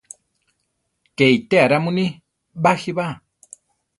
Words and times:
¡Ké 1.17 1.25
itéa 1.37 1.65
ra 1.71 1.77
muní! 1.83 2.05
baʼjí 2.63 2.91
ba! 2.97 3.05